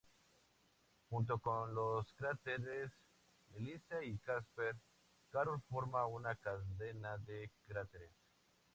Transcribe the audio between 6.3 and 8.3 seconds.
cadena de cráteres.